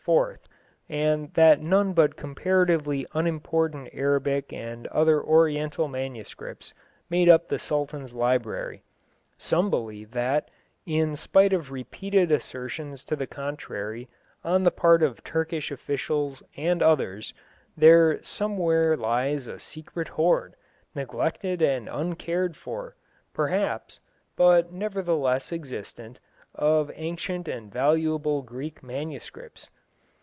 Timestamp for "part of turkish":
14.71-15.69